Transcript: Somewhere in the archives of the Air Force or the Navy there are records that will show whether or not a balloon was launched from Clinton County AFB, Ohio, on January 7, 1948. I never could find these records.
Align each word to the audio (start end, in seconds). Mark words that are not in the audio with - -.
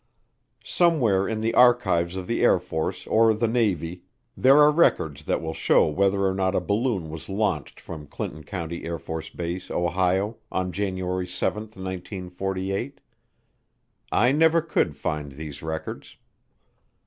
Somewhere 0.65 1.27
in 1.27 1.41
the 1.41 1.53
archives 1.53 2.15
of 2.17 2.25
the 2.25 2.41
Air 2.41 2.57
Force 2.57 3.05
or 3.05 3.35
the 3.35 3.47
Navy 3.47 4.01
there 4.35 4.57
are 4.57 4.71
records 4.71 5.25
that 5.25 5.43
will 5.43 5.53
show 5.53 5.85
whether 5.85 6.25
or 6.25 6.33
not 6.33 6.55
a 6.55 6.59
balloon 6.59 7.11
was 7.11 7.29
launched 7.29 7.79
from 7.79 8.07
Clinton 8.07 8.43
County 8.43 8.81
AFB, 8.81 9.69
Ohio, 9.69 10.37
on 10.51 10.71
January 10.71 11.27
7, 11.27 11.63
1948. 11.77 12.99
I 14.11 14.31
never 14.31 14.59
could 14.63 14.95
find 14.95 15.33
these 15.33 15.61
records. 15.61 16.17